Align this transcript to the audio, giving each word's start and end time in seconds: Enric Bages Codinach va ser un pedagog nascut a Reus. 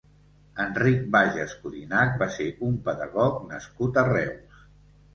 Enric 0.63 1.03
Bages 1.17 1.53
Codinach 1.67 2.17
va 2.23 2.31
ser 2.39 2.49
un 2.71 2.83
pedagog 2.91 3.39
nascut 3.55 4.05
a 4.05 4.09
Reus. 4.13 4.63